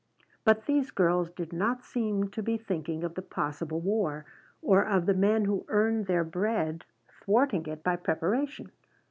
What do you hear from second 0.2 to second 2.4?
But these girls did not seem